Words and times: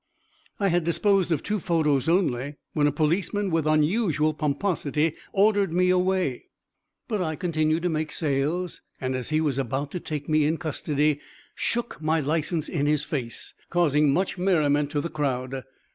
I 0.59 0.69
had 0.69 0.83
disposed 0.83 1.31
of 1.31 1.43
two 1.43 1.59
photos 1.59 2.09
only, 2.09 2.55
when 2.73 2.87
a 2.87 2.91
policeman 2.91 3.51
with 3.51 3.67
unusual 3.67 4.33
pomposity 4.33 5.13
ordered 5.31 5.71
me 5.71 5.91
away, 5.91 6.45
but 7.07 7.21
I 7.21 7.35
continued 7.35 7.83
to 7.83 7.89
make 7.89 8.11
sales 8.11 8.81
and, 8.99 9.13
as 9.13 9.29
he 9.29 9.39
was 9.39 9.59
about 9.59 9.91
to 9.91 9.99
take 9.99 10.27
me 10.27 10.45
in 10.45 10.57
custody, 10.57 11.19
shook 11.53 12.01
my 12.01 12.19
license 12.19 12.67
in 12.67 12.87
his 12.87 13.03
face, 13.03 13.53
causing 13.69 14.11
much 14.11 14.39
merriment 14.39 14.89
to 14.89 15.01
the 15.01 15.09
crowd. 15.09 15.65